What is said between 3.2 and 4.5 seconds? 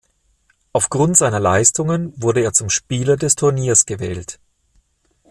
Turniers gewählt.